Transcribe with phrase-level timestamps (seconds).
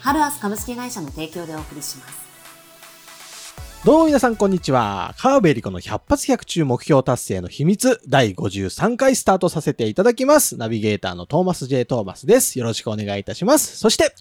[0.00, 2.26] ハルアス株式会社の提供でお送りします
[3.84, 5.14] どうも皆さんこんにちは。
[5.16, 10.56] 川辺理子の100発100中目標達成の秘密第53回スタートさせていただきます。
[10.56, 11.84] ナビゲーターのトーマス J.
[11.84, 12.58] トーマスです。
[12.58, 13.76] よろしくお願いいたします。
[13.76, 14.12] そして、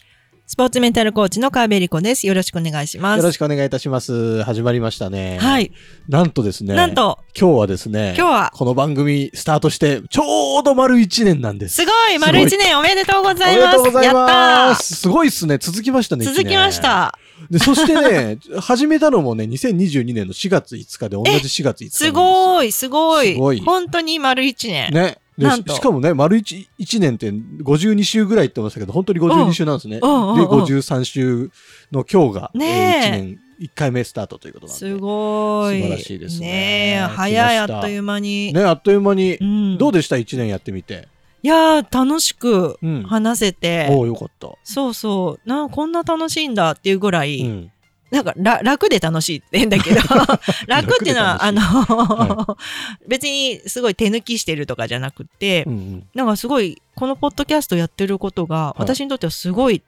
[0.47, 2.27] スポーツメンタルコーチの川辺理子です。
[2.27, 3.17] よろしくお願いします。
[3.17, 4.43] よろしくお願いいたします。
[4.43, 5.39] 始まりましたね。
[5.39, 5.71] はい。
[6.07, 6.75] なんとですね。
[6.75, 8.13] なんと、今日はですね。
[8.15, 11.77] 今日はこの番組スタートして、ちょうど丸1年なんです。
[11.77, 13.77] すごい丸一年おめでとうございおめでます。
[13.77, 14.95] とうございやったます。
[14.95, 15.57] すごいっすね。
[15.57, 16.27] 続きましたね。
[16.27, 16.79] ー続きまし。
[16.79, 17.17] た。
[17.49, 23.33] で、そしてね、始めたのもね、2022年の4月5日で、同じ4月5日すすごい、すごい。
[23.33, 24.93] すごい本当に丸一年。
[24.93, 25.17] ね。
[25.37, 29.95] でなんとししかもね、丸一一年って52週ぐらいって言ってましたけど、本当に52週なんですね。
[29.95, 31.51] で、うんうんうんうん53週
[31.91, 34.79] の今日が、ねええー1年1回目スタートということなんで。
[34.79, 35.81] すごい。
[35.81, 38.53] 素晴らしいですねね早いあっという間に。
[38.53, 39.43] ね、あっという間にう。
[39.45, 39.77] ん。
[39.77, 41.07] どうでした ?1 年やってみて。
[41.41, 43.03] いやー、楽しくうん。
[43.03, 43.87] 話せて。
[43.91, 44.49] おおよかった。
[44.63, 45.49] そうそう。
[45.49, 47.71] なこんな楽しいんだっていうぐらい、うん。
[48.15, 49.99] なんから楽で楽しいって変だけど
[50.67, 52.57] 楽っていうのはあの、は
[53.07, 56.07] 別にすごい手抜きしてるとかじゃなくて、うんうん。
[56.13, 59.83] なんかすごいこのポッドキャストやってることが、い私にとってはすごい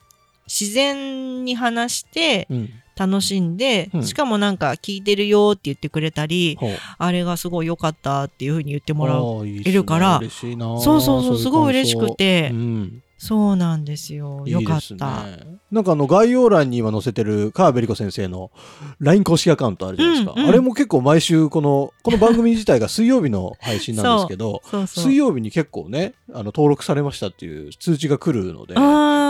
[0.48, 2.70] 自然に話してうん。
[2.98, 9.18] 楽しんで、うんしかもなんか聞いてるよって言ってくれたり、ほうあれがすごい良かったっていうふうに言ってもらう。
[9.18, 13.04] あーいいっすねいるから嬉しいなそうそうそう、すごい嬉しくてて、うん。
[13.18, 14.44] そうなんですよ。
[14.46, 14.86] よかった。
[14.86, 18.52] いいですねなんかあの概要欄に今載せてる川辺理子先生の
[19.00, 20.34] LINE 公式アカウントあるじゃないですか。
[20.34, 25.04] うんうんあれも結構毎週この、 この番組自体が水曜日の配信なんですけど、 そうそう。
[25.06, 28.82] 水曜日に結構ね、あの登録されましたっていう通知が来るので、結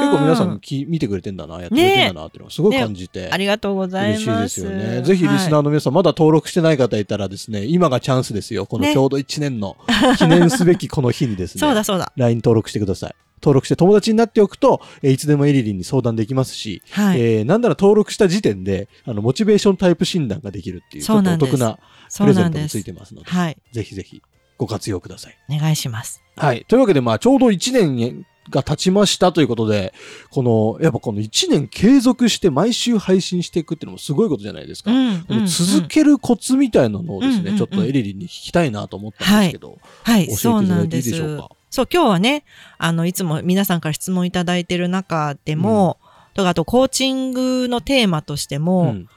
[0.07, 3.29] 結構皆さんき見てくれてんだな、やってくれてんだなっていうのをすごい感じて。
[3.31, 4.56] ありがとうござい嬉ます。
[4.56, 5.01] しいですよね。
[5.01, 8.66] ぜひリスナーの皆さん、まだ登録してない方いたらですね、今がチャンスですよ。
[8.67, 9.75] このねちょうど1年の
[10.17, 11.59] 記念すべきこの日にですね。
[11.66, 12.11] そうだそうだ。
[12.16, 13.16] LINE 登録してください。
[13.41, 17.21] 登録して友達になっておくと、えーいつでもエリリンに相談できますし、はい。
[17.21, 21.77] えーなんなら登録した時点で、あの、モチベーションタイプ診断ができるっていう、ちょっとお得な
[22.17, 22.77] プレゼントもつ。
[22.77, 23.57] いてますので、はい。
[23.71, 24.21] ぜひぜひ
[24.57, 25.37] ご活用ください。
[25.49, 26.21] お願いします。
[26.35, 26.65] はい。
[26.67, 29.93] というわけで、まあ、ちょうど1年が経ちましたということで、
[30.31, 34.91] この、やっぱこの1年継続して毎週配信していくっていうのもすごいことじゃないですか。
[34.91, 40.99] うんこの続けるコツみたいなのをですね、うんうんうんちょっとエリリンに聞きたいなと思ったんですけど、はい、教そうえていただいてい。
[40.99, 41.49] いでしょうか？
[41.69, 42.44] そう、今日はね、
[42.78, 45.97] あの、いつも皆さんから質問いただいてる中でも、
[46.33, 49.09] とか、あと、コーチングのテーマとしても、うん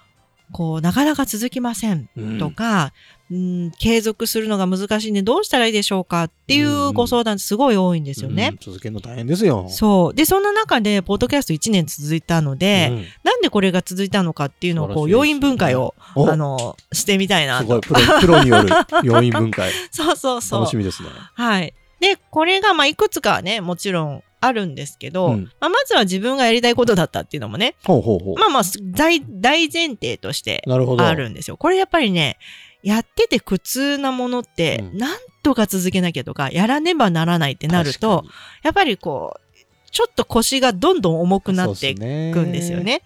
[0.53, 2.93] こう、なかなか続きませんうんとか、
[3.31, 8.59] うん、継続するのが難しいんでどうしたらいいでしょうかっていうんうご相談すごい多いんですよねうん。
[8.61, 9.69] 続けるの大変ですよ。
[9.69, 10.15] そう。
[10.15, 17.65] で、そんな中で、ポッドキャスト1年続いたので、うんなんでこれが続いたのかっていうのを、こう、要因分解を、おあの、してみたいなと。
[17.65, 18.69] すごい、プロ、プロによる
[19.03, 19.71] 要因分解。
[19.91, 20.61] そうそうそう。
[20.61, 21.09] 楽しみですね。
[21.35, 21.73] はい。
[22.01, 28.39] で、これが、まあ、いくつかはね、もちろんあるんですけど、うんまあ、まずは自分がやりたいことだったっていうのもね、ほうほうほう。
[28.39, 30.63] まあまあ、大、大前提として。
[30.67, 31.57] あるんですよ。
[31.57, 32.39] これやっぱりね、
[32.83, 38.25] やってて苦痛なものって、うんなんとか続けなきゃとか、やらねばならないってなると、
[38.63, 42.81] やっぱりこう、ちょっと腰がどんどん重くなっていくんですよ。
[42.81, 43.03] ね。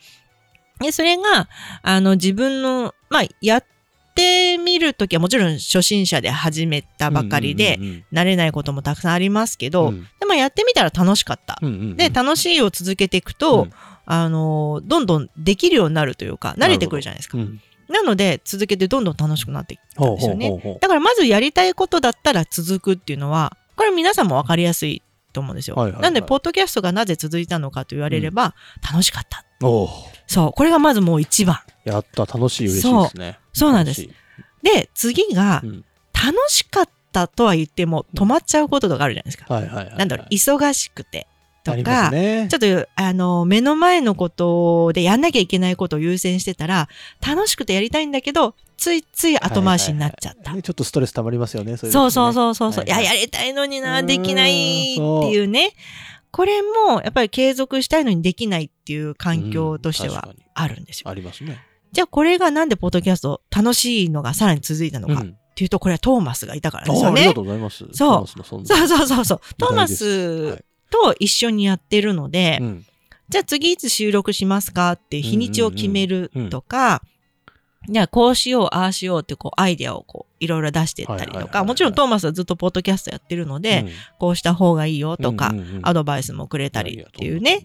[0.81, 1.49] で、それが、
[1.83, 3.65] あの、自分の、まあ、やっ
[4.15, 11.59] てみるときはもちろん初心者で始めたばかりで、うんうん慣れないこともたくさんありますけど、うんでもやってみたら楽しかった。
[11.61, 13.73] うんうんうんで、楽しいを続けていくと、うん
[14.07, 17.39] あの、どんどんできるようになるというか、慣れてくるじゃないですか。
[17.39, 20.79] うんなので、続けてどんどん楽しくなっていったんですよね。
[20.81, 25.03] だからまずやりたいことだったら続くっていうのは、これ皆さんもわかりやすい
[25.35, 25.77] と思うんですよ。
[26.01, 29.45] なんで、ポッドキャストがなぜ続いたのかと言われれば、楽しかった。
[30.27, 30.53] そう。
[30.53, 31.59] これがまずもう一番。
[31.85, 33.39] やった、楽しい、嬉しいですね。
[33.55, 34.07] そうなんです
[34.63, 35.67] で、次がい。
[35.67, 35.85] う、ん
[36.15, 39.53] 楽しかったとは言っても止まっちゃうこととかあるじゃないですか。
[39.53, 39.97] はいはいはいはい。
[39.99, 41.27] なんだろう、忙しくて。
[41.65, 46.89] とか、ねちょっと、あの、目の前のことでやんなきゃいけないことを優先してたら、
[47.27, 50.39] 楽しくてやりたいんだけど、ついつい後回しになっちゃった。
[50.39, 51.77] はいはいはいねちょっとストレス溜まりますよね。
[51.79, 55.73] そういうそうそううそうそうそう、はいはいいや、やりたいのにな、できないっていうね。
[56.31, 61.09] これも、やっぱり継続したいのにできないっていう環境としてはあるんですよ。
[61.09, 61.65] ありますね。
[61.95, 67.41] じゃあ、これがなんでポッドキャスト楽しいのがさらに続いたのかっうんていうと、これはトーマスがいたからですよねあありがと。
[67.43, 67.85] うございます。
[67.93, 69.41] そうそうそうそうそう。
[69.57, 72.87] トーマスいと一緒にやってるので、うん
[73.29, 77.03] じゃあ次いつ収録しますかって日にちを決めるとか、
[77.89, 83.87] じゃあこうしよう、ああしようってこうアイデアをこういろいろ出していったりとか、はいはいはいはいもちろんトーマスはずっとポッドキャストやってるので、
[84.19, 87.65] こうした方がいいよとか、うんうんうんアドバイスもくれたりっていうね。。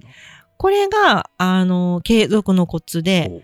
[0.57, 3.41] これが、あの、継続のコツで、お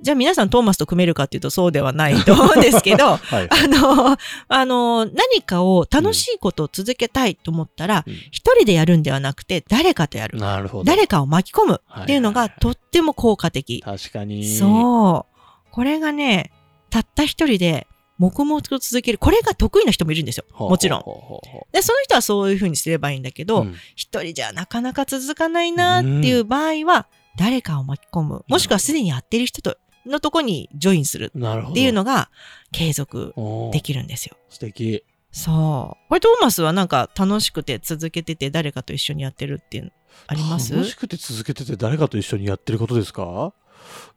[0.00, 3.48] じゃあ皆さんトーマスと組めるかっていうとそうではないと思うんですけど、 はい。
[3.50, 4.16] あの、
[4.48, 10.38] あの、何かを楽しいことを続けたいと思ったら、うん一人でやるんではなくて、誰かとやる。
[10.38, 10.84] なるほど。
[10.84, 13.80] 誰かを巻き込むっていうのがはいはいはいとっても効果的。
[13.82, 14.56] 確かに。
[14.56, 15.70] そう。
[15.70, 16.52] これがね、
[16.90, 17.86] たった一人で
[18.18, 19.18] 黙々と続ける。
[19.18, 20.44] これが得意な人もいるんですよ。
[20.58, 21.02] もちろん。
[21.72, 27.06] で、その人はそういうふうにすればいいんだけど、ううん一人じゃなかなか続かないなっていう場合は、
[27.36, 28.44] 誰かを巻き込む。
[28.48, 29.76] もしくはすでにやってる人と
[30.08, 31.32] のとこにジョインする。
[31.36, 32.30] っていうのが
[32.72, 33.34] 継続
[33.72, 34.36] できるんですよ。
[34.48, 35.04] 素敵。
[35.30, 36.08] そう。
[36.08, 39.90] これトーマスはなんか楽しくて続けてて誰かと一緒にやってるっていうの
[40.26, 40.74] あります？
[40.74, 43.52] 楽しくて続けてて誰かと一緒にやってることですか？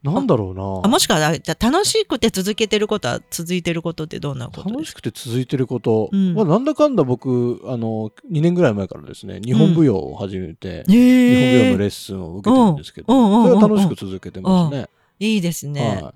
[0.03, 0.81] なんだろうな。
[0.83, 14.87] あもしくは楽しくて続けてることは続いてることってどんなこと楽しくて続いてること、うんまあ、なんだかんだ僕あの2年ぐらい前からですね日本舞踊を始めて、日本舞踊のレッスンを受けてるんですけど、うんうんうんうんそれは楽しく続けてますね。
[15.25, 16.01] いいですね。
[16.01, 16.13] はい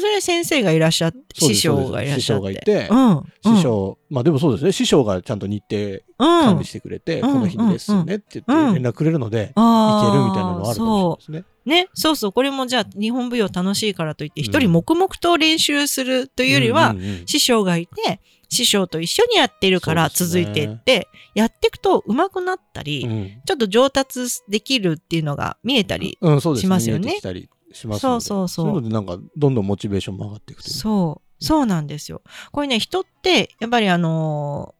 [0.00, 2.40] それ先生がいらっしゃって、師匠がいらっしゃって。
[2.40, 3.56] 師匠がいてうん。
[3.56, 11.54] 師匠、まあでもそうですね師匠がちゃんと日程うん、管理してくれて、うんこの日にレッスンねって言うんって連絡くれるので、あーいけるみたいなのはあるかもしれないですね。
[11.64, 11.68] そう。
[11.68, 12.32] ね、そうそう。
[12.32, 26.18] これもじゃあ、日本舞踊楽しいからといって、うん一人黙々と練習するというよりは、うんうんうん師匠がいて、師匠と一緒にやってるから続いていって、やっていくと上手くなったり、うんちょっと上達できるっていうのが見えたり、
[26.56, 28.66] しますよね見えてきたりしますそうそうそう。
[28.66, 30.74] そういうのでなんかどんどんモチベーションも上がっていくという。
[30.74, 32.22] そう、そうなんですよ。
[32.52, 34.78] これね、人って、やっぱりあのー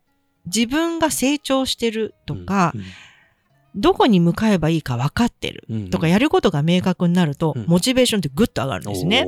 [0.54, 2.82] 自分が成長してるとか、うん
[3.74, 7.66] どこに向かえばいいか分かってるうんとか、やることが明確になると、うん。
[7.66, 9.24] モチベーションってぐっと上がるんですね。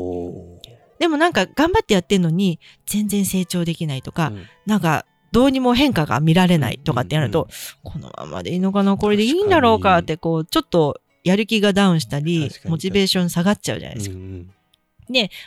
[0.99, 4.47] でもなんか頑張ってやってんのに、全然成長できないとか、うん。
[4.67, 7.49] なんか、どうにも変化が見られないとかってやると、
[7.85, 7.93] うん。
[7.93, 14.17] このままでいいのかなこれでいいんだろうかって、こう、ちょっとやる気がダウンしたりモチベーション下がっちゃうじゃないですか。
[14.17, 14.51] うん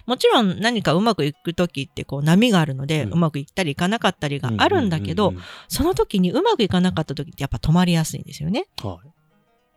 [0.05, 3.13] もちろん何かうまくいくときってこう波があるので、うん。
[3.13, 5.41] うまくいったりいかなかったりがあるんだけど、うんうん。
[5.69, 8.65] その時にうまくいかなかった時ってやっぱ止まりやすいんですよね。
[8.83, 9.13] うんはい。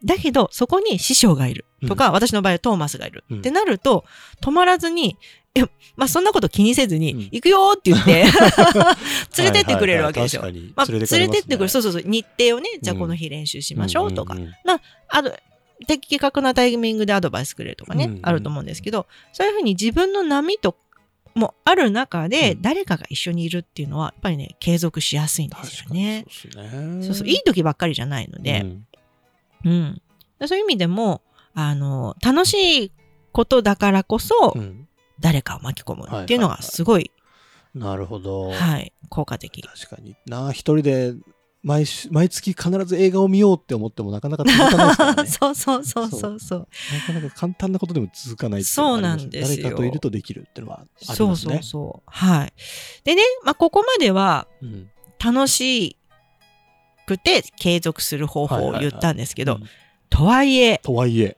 [0.05, 1.65] だけど、そこに師匠がいる。
[1.89, 3.39] とか、私の場合はトーマスがいる、うん。
[3.39, 4.05] ってなると、
[4.43, 5.17] 止まらずに、
[5.55, 5.63] え、
[5.97, 7.21] まあそんなこと気にせずに、うん。
[7.21, 8.25] 行くよーって言って、
[9.43, 10.43] 連れてってくれるわけですよ。
[10.43, 10.73] はいはいはい。
[10.77, 11.69] まあ、連れてってくる。
[11.71, 12.03] そううそうそう。
[12.05, 13.01] 日程をね、じゃあうん。
[13.01, 14.35] この日練習しましょうとか。
[14.35, 14.53] んんん。
[15.09, 15.35] あと、
[15.87, 20.77] 的確なタイミングでアドバイスくれるとかね、うんうんあると思うんですけど、そういうふうに自分の波と
[21.35, 26.25] もある中で、うん誰かが一緒にいるっていうのは、やっぱりね、継続しやすいんですよね。
[26.31, 27.05] そうね。
[27.05, 28.87] そうそう、いい時ばっかりじゃないので、うん
[29.65, 30.03] うん。
[30.47, 31.23] そういう意味でも、
[31.55, 32.93] あの、楽しい
[33.33, 34.89] ことだからこそ、うん
[35.19, 37.11] 誰かを巻き込むっていうのがすごい、
[37.75, 38.51] なるほど。
[38.51, 39.63] はい、効果的。
[39.63, 41.15] 確かにな、一人で
[41.67, 45.27] 毎週毎月必ず映画を見ようって思ってもなかなか続かないですからね。
[45.29, 46.69] そうそうそうそうそう。
[46.95, 51.17] なかなか簡単なことでも続かないっていそうなんですよ誰かといるとできるっていうのはありますね。
[51.17, 52.11] そうそうそう。
[52.11, 52.53] はい。
[53.03, 55.97] でね、まあ、ここまではうん楽し
[57.05, 59.69] くて継続する方法を言ったんですけど、うん
[60.09, 61.37] とはいえ、とはいえ。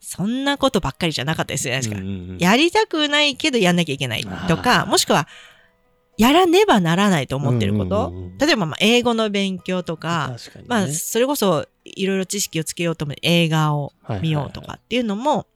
[0.00, 1.80] そんなことばっかりじゃなかったですよね。
[1.86, 5.28] うんうんうんやりたくないけどやんなきゃいけないとあか、ーもしくは、
[6.20, 8.08] やらねばならないと思ってること。
[8.08, 10.64] うんうんうん例えば、まあ、英語の勉強とか、ね。
[10.66, 15.46] まあ、それこそ、いろいろ知識をつけようと思って映画を見ようとかっていうのも、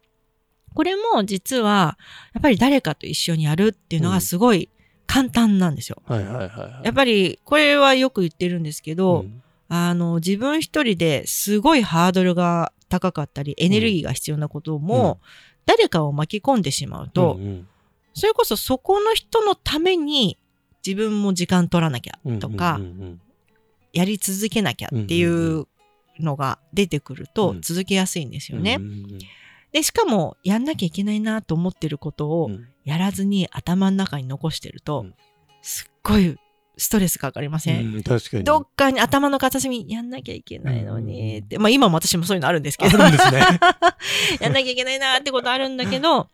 [0.75, 1.97] これも実は、
[2.35, 4.69] やっぱり誰かと一緒にやるっていうのがすごい
[5.07, 6.03] 簡単なんですよ。
[6.05, 6.85] はいはいはいはい。
[6.85, 9.41] やっぱり、これはよく言ってるんですけど、うん。
[9.67, 15.19] あの、自分一人ですごいハードルが高かったり、エネルギーが必要なことも、
[15.65, 17.67] 誰かを巻き込んでしまうと、うん。
[18.13, 20.37] それこそそこの人のために
[20.85, 22.79] 自分も時間取らなきゃうんとか、
[23.93, 25.67] やり続けなきゃっていう
[26.19, 27.61] のが出てくるとうん。
[27.61, 28.79] 続けやすいんですよね。
[29.71, 32.67] で、しかもやんなきゃいけないなと思ってることをうん。
[32.83, 35.15] やらずに頭の中に残してると、うん。
[35.63, 36.37] すっごい
[36.77, 38.43] ストレスかかりません、うん確かに。
[38.43, 43.39] どっかに頭の片隅にやんなきゃいけないのにって、まあ今も私もそういうのあるんですけど、あるんですね。
[44.39, 46.29] やんなきゃいけないなってことあるんだけど、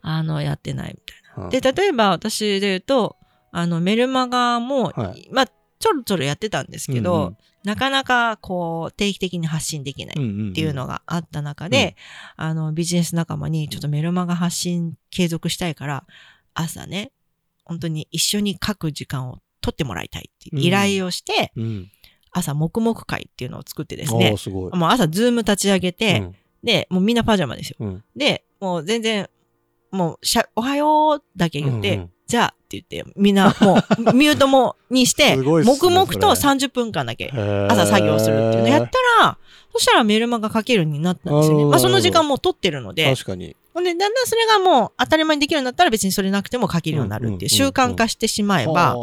[0.00, 1.44] あの、やってないみたいな。
[1.44, 3.17] うんで、例えば私で言うと、
[3.50, 11.96] あの、メルマガも、はいまあ、ちょろちょろやってたんですけど、うんうんなかなかこう、定期的に発信できないっっていうのがあった中で、
[12.36, 16.06] あの、ビジネス仲間にちょっとメルマガ発信継続したいから、
[16.54, 17.10] 朝ね、
[17.64, 21.90] 本当に一緒に書く時間を取ってもらいたいっていう依頼をして、うん。
[22.30, 24.48] 朝黙々会っていうのを作ってですねす。
[24.50, 27.76] もう朝ズーム立ち上げて、うんで、もうみんなパジャマですよ。
[27.80, 28.04] うん。
[28.16, 29.28] で、もう全然、
[29.92, 33.78] もうしゃ、おはようだけ言って、うんうんじゃあって言って、みんなも
[34.10, 36.52] うミュートもにして、 黙々とそれ。
[36.52, 39.38] 30分間だけ朝朝作業するっていうのやったら、
[39.72, 41.64] そしたらメルマガ書けるようになったんですよね。
[41.64, 43.56] まあその時間もう取ってるので、確かに。
[43.72, 48.94] ほんで、だんだんそれがもう当たり前にできるようになったら別にそれなくても書けるようになるっていう習慣化してしまえば、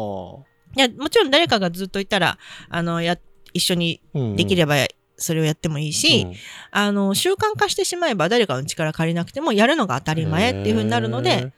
[0.78, 2.38] いや、もちろん誰かがずっといたら、
[2.70, 3.18] あの、や、
[3.54, 4.02] 一緒に
[4.36, 4.86] できればば
[5.18, 6.28] それをやってもいいし、
[6.72, 11.54] あの、習慣化してしまえば誰かの力借りなくてもやるのが当たり前っていう風になるので、、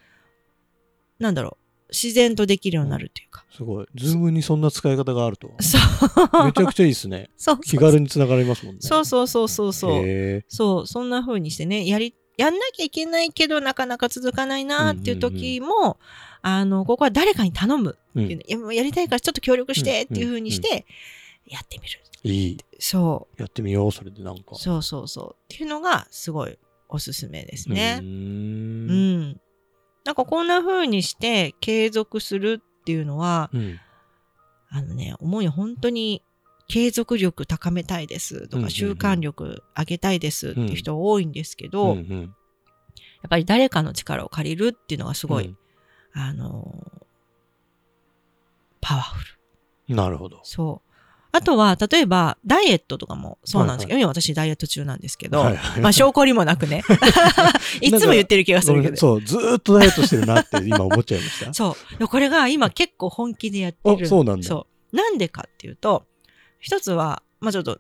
[1.20, 3.46] なんだろう、自然とできるようになるっていうか。
[3.52, 3.86] すごい。
[3.96, 5.54] ズームにそんな使い方があるとは。
[5.62, 5.78] そ
[6.42, 6.46] う。
[6.46, 7.30] めちゃくちゃいいですね。
[7.38, 8.82] そうそう気軽につながりますもんね。
[8.82, 10.06] そうそうそうそうそう。
[10.06, 15.98] へそう、そんな風にしてね、やり、やんなきゃいけないけど、なかなか続かないなっていう時も、
[16.42, 20.86] あの、ここは誰かに頼むーっていうの、いやもうやりたいからちょっと協力してっていう風にして、
[21.48, 22.00] やってみる。
[22.02, 22.58] うんいい。
[22.80, 24.56] そやってみよう、それでなんかう、。
[24.56, 25.36] そうそうそう。
[25.36, 26.58] っていうのが、すごい
[26.90, 28.00] おすすめですうね。
[28.02, 28.04] ー。
[28.04, 29.42] うんん。
[30.08, 33.80] なんかこんな風にして継続するっていうのは、うん。
[34.70, 36.24] あのね、思うよ、本当に
[36.68, 42.34] 継続力高めたいですとうんうんうんか、習慣力上げたいですっていう人多いんですけど、うんうん
[43.24, 45.58] やっぱり誰かの力を借りるっていうのがすごい、うん
[46.14, 47.06] あのー
[48.80, 49.38] パワフ
[49.90, 49.96] ル。
[49.96, 50.40] なるほど。
[50.44, 50.87] そう。
[51.38, 56.84] あとは、例えば、ダイエットとかもそうなんですけど、は今私ダイエット中なんですけど、はいはいまあ、証拠りもなくね。
[57.80, 58.98] いつも言ってる気がするけど。
[58.98, 61.54] そう、ずーっとダイエットしてるなって今思っちゃいました。
[61.56, 62.00] そう。
[62.00, 64.06] でこれが今結構本気でやってる。
[64.06, 64.96] あそうなんだそう。
[64.96, 66.06] なんでかっていうと、
[66.60, 67.80] 一つは、まあちょっと、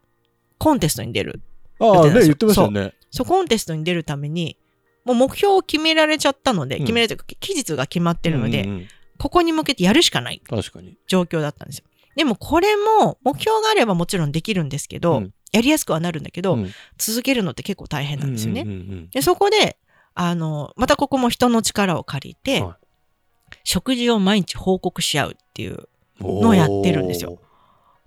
[0.59, 1.41] コンテストに出る。
[1.79, 2.93] ああ、ね、言ってましたよね。
[3.09, 4.57] そう、コンテストに出るために、
[5.03, 8.87] もう目標を決められちゃったので、うん決められてる、期日が決まってるので、うんうんうん
[9.17, 10.97] ここに向けてやるしかない確かに。
[11.07, 11.85] 状況だったんですよ。
[12.17, 18.61] でもこれも、目標があればもちろんできるんですけど、うんやりやすくはなるんだけど、うん続けるのって結構大変なんですよね。
[18.61, 19.77] うんうんうんで、そこで、
[20.13, 22.77] あの、またここも人の力を借りて、は
[23.63, 25.87] 食事を毎日報告し合うっていう、
[26.19, 27.39] うんのをやってるんですよ。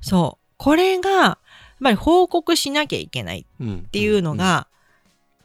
[0.00, 0.54] そう。
[0.56, 1.38] これが、やっ
[1.84, 4.66] ぱり報告しなきゃいけないっっていうの、が、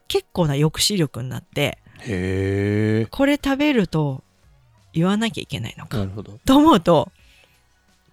[0.07, 1.77] 結構な抑止力になって。
[3.12, 4.24] これ食べると
[4.91, 6.05] 言わなきゃいけないのか。
[6.45, 7.12] と思うと、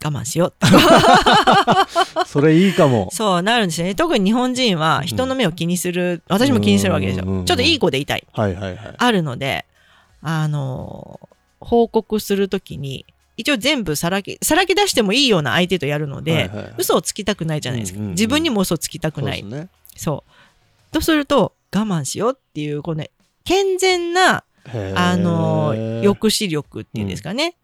[0.04, 0.54] 我慢しよう。
[2.26, 3.08] それいいかも。
[3.12, 3.94] そうなるんですよね。
[3.94, 7.24] 特に日本人は人の目を気にする、私も気にするわけですよ。
[7.24, 8.26] うんうんうんちょっといい子でいたい。
[8.32, 8.94] はいはいはい。
[8.96, 9.66] あるので、
[10.22, 11.32] あのー
[11.64, 13.06] 報告するときに、
[13.36, 17.98] 一応全部さらけ、さらけ出してもいいような相手とやるので、はいはいはい嘘をつきたくないじゃないですか。
[17.98, 19.40] うんうんうん自分にも嘘をつきたくない。
[19.40, 19.68] そうね。
[19.96, 20.92] そう。
[20.92, 23.10] とすると、我慢しようっていう、このね、
[23.44, 24.42] 健全な、
[24.96, 27.54] あのー抑止力っていうんですかね、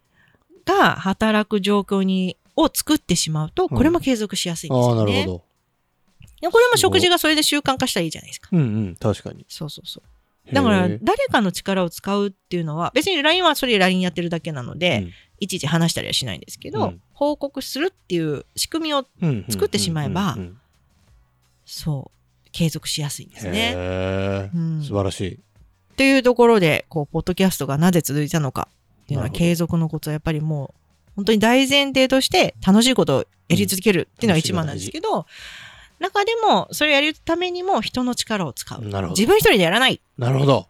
[0.68, 5.12] が働く状況に、を作ってしまうと、これも継続しやすいんですよね。
[5.20, 5.44] なるほど。
[6.40, 8.48] でこれも食事がそれで習慣化したらいいじゃないですか。
[8.52, 9.44] うんうん、確かに。
[9.48, 10.54] そうそうそう。
[10.54, 10.98] だから、誰
[11.30, 15.08] かの力を使うっていうのは、別に LINE はそれ LINE やってるだけなので、
[15.40, 20.58] いちいち話したりはしないんですけど、うん報告するっていう仕組みを、うん作ってしまえばうんうんうん
[21.64, 22.10] そ
[22.46, 23.72] う、継続しやすいんですね。
[23.76, 25.40] へうんー素晴らしい。
[25.96, 28.68] というところで、こう、ポッドキャストがなぜ続いたのか
[29.08, 30.74] っていうのは継続のことはやっぱりも
[31.08, 35.24] う、本当に大前提として楽しいことをやり続けるっていうのが一番なんですけど、
[35.98, 38.82] 中でも、それをやるためにも人の力を使う。
[38.82, 40.02] なるほど自分一人でやらない。
[40.18, 40.68] なるほど。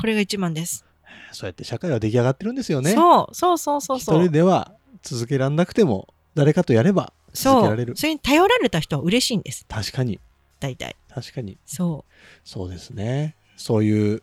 [0.00, 0.84] これが一番です。
[1.32, 2.92] そうやって社会は出来上がってるんですよね。
[2.92, 4.22] そう、そうそうそう一そう。
[4.22, 4.72] 人では
[5.02, 7.96] 続けられなくても、誰かとやれば続けられる。。
[7.96, 9.66] それに頼られた人は嬉しいんです。
[9.68, 10.20] 確かに。
[10.60, 10.94] 大体。
[11.12, 11.58] 確かに。
[11.66, 12.04] そ
[12.44, 13.34] そうですね。
[13.56, 14.22] そういう、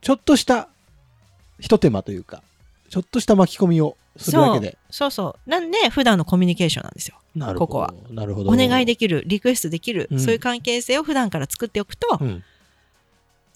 [0.00, 0.68] ちょっとした、
[1.58, 2.42] 一手間というか、
[2.92, 4.68] ちょっとした巻き込みをするだけで。
[4.68, 4.76] う。
[4.90, 5.50] そうそう。
[5.50, 7.16] なんで、普段のコミュニケーションなんですよ。
[7.34, 7.66] なるほど。
[7.66, 7.94] ここは。
[8.10, 8.50] なるほど。
[8.50, 12.44] お願いできる、リクエストできる、うんそういう関係性を普段から作っておくと、うん。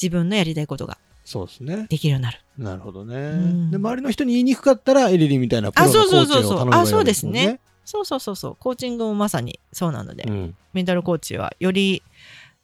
[0.01, 1.87] 自分のやりたいことがそうですね。
[1.91, 2.41] できるようになる。
[2.57, 3.33] なるほどね。
[3.33, 7.61] んで、周りの人に言いにくかったら、エリリンみたいなプロのコーチをあそうそうそうそうあそうですね。
[7.85, 8.57] そうそうそうそう。
[8.59, 10.57] コーチングもまさにそうなので、うん。
[10.73, 12.03] メンタルコーチはより、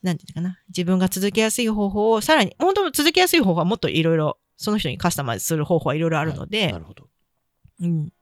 [0.02, 7.08] なんていうのかな、自分が続けやすい方法を、さらに、本当続けやすい方法はもっといろいろ、その人にカスタマイズする方法はいろいろあるので、なるほど。
[7.80, 8.12] うん。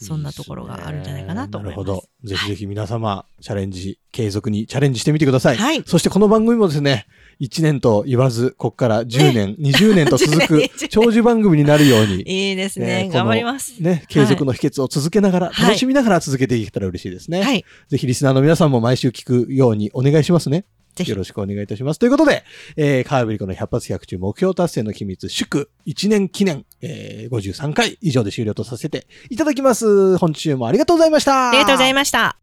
[0.00, 1.86] そんなところがあるんじゃないかなと思います。
[1.86, 2.28] なるほど。
[2.28, 5.56] ぜひぜひ皆様、チャレンジ、継続にチャレンジしてみてください。
[5.56, 7.06] はいそしてこの番組もですね、
[7.40, 13.04] 1年と言わず、ここから10年、20年と続く 10年長寿番組になるように、いいですね。
[13.04, 13.80] ね頑張ります。
[13.80, 17.42] ね、継続の秘訣を続けながら、はい楽しみながら続けていけたら嬉しいですね。
[17.42, 17.64] はい。
[17.88, 20.66] ぜひリスナーの皆さんも毎週聞くようにお願いしますね。
[20.94, 21.10] ぜひ。
[21.10, 21.98] よろしくお願いいたします。
[21.98, 22.44] ということで、
[22.76, 30.16] えー、カーブリコの100発100中目標達成の秘密、祝1年記念、えー、53回以上で終了とさせていただきます。
[30.18, 31.50] 本日もありがとうございました。
[31.50, 32.36] ありがとうございました。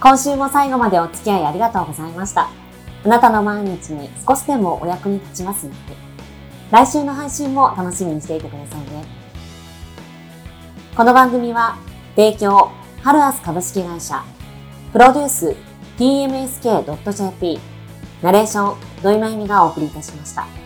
[0.00, 2.50] 今週も最後までお付き合いありがとうございました。
[3.04, 5.96] あなたの毎日に少しでもお役に立ちますように。
[6.72, 9.04] 来週の配信も楽しみにしていてくださいね。
[10.96, 11.76] この番組は、
[12.16, 12.70] 提供、
[13.02, 14.24] ハルアス株式会社、
[14.92, 15.56] プロデュース
[15.96, 17.58] tmsk.jp
[18.20, 20.61] ナレーション土井まゆみがお送りいたしました。